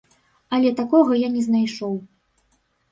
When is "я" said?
1.21-1.29